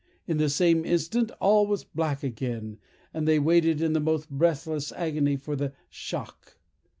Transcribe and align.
In 0.25 0.37
the 0.37 0.49
same 0.49 0.83
instant 0.83 1.29
all 1.39 1.67
was 1.67 1.83
black 1.83 2.23
again, 2.23 2.79
and 3.13 3.27
they 3.27 3.37
waited 3.37 3.83
in 3.83 3.93
the 3.93 3.99
most 3.99 4.31
breathless 4.31 4.91
agony 4.91 5.35
for 5.37 5.55
the 5.55 5.73
shock. 5.89 6.57